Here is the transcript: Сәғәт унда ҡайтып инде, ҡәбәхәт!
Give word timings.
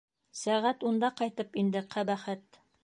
Сәғәт 0.37 0.87
унда 0.93 1.11
ҡайтып 1.21 1.61
инде, 1.65 1.87
ҡәбәхәт! 1.95 2.63